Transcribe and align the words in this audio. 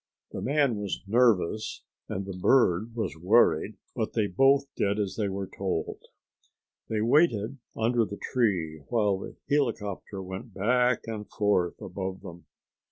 The 0.31 0.41
man 0.41 0.77
was 0.77 1.03
nervous 1.05 1.83
and 2.09 2.25
the 2.25 2.35
bird 2.35 2.95
was 2.95 3.15
worried, 3.15 3.77
but 3.95 4.13
they 4.13 4.25
both 4.25 4.65
did 4.75 4.97
as 4.97 5.15
they 5.15 5.29
were 5.29 5.45
told. 5.45 5.99
They 6.89 7.01
waited 7.01 7.59
under 7.77 8.03
the 8.03 8.17
tree 8.17 8.77
while 8.89 9.19
the 9.19 9.35
helicopter 9.47 10.23
went 10.23 10.55
back 10.55 11.01
and 11.05 11.29
forth 11.29 11.79
above 11.79 12.21
them. 12.21 12.47